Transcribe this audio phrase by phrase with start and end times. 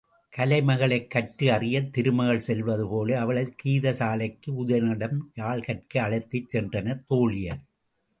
[0.33, 7.61] கலை மகளைக் கற்று அறியத் திருமகள் செல்வதுபோல, அவளைக் கீதசாலைக்கு உதயணனிடம் யாழ் கற்க அழைத்துச் சென்றனர் தோழியர்.